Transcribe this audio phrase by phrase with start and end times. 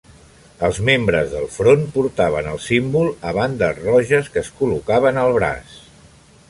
[0.67, 5.81] Els membres del Front portaven el símbol a bandes roges que es col·locaven al braç.